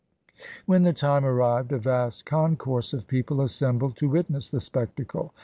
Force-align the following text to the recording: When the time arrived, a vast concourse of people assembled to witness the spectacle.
When 0.65 0.81
the 0.81 0.93
time 0.93 1.23
arrived, 1.23 1.71
a 1.71 1.77
vast 1.77 2.25
concourse 2.25 2.91
of 2.91 3.05
people 3.05 3.39
assembled 3.39 3.97
to 3.97 4.09
witness 4.09 4.49
the 4.49 4.59
spectacle. 4.59 5.31